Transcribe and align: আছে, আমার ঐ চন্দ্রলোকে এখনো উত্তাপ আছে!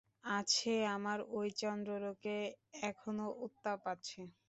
আছে, 0.33 0.69
আমার 0.95 1.17
ঐ 1.31 1.49
চন্দ্রলোকে 1.59 2.35
এখনো 2.83 3.25
উত্তাপ 3.45 3.79
আছে! 3.93 4.21